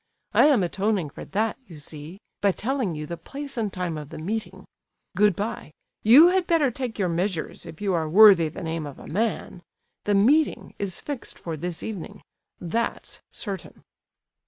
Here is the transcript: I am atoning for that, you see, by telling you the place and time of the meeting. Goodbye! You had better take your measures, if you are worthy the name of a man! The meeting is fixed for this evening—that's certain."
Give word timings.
I 0.33 0.47
am 0.47 0.63
atoning 0.63 1.11
for 1.11 1.25
that, 1.25 1.59
you 1.67 1.75
see, 1.77 2.17
by 2.41 2.53
telling 2.53 2.95
you 2.95 3.05
the 3.05 3.17
place 3.17 3.55
and 3.55 3.71
time 3.71 3.99
of 3.99 4.09
the 4.09 4.17
meeting. 4.17 4.65
Goodbye! 5.15 5.73
You 6.01 6.29
had 6.29 6.47
better 6.47 6.71
take 6.71 6.97
your 6.97 7.07
measures, 7.07 7.67
if 7.67 7.81
you 7.81 7.93
are 7.93 8.09
worthy 8.09 8.49
the 8.49 8.63
name 8.63 8.87
of 8.87 8.97
a 8.97 9.05
man! 9.05 9.61
The 10.05 10.15
meeting 10.15 10.73
is 10.79 10.99
fixed 11.01 11.37
for 11.37 11.55
this 11.55 11.83
evening—that's 11.83 13.21
certain." 13.29 13.83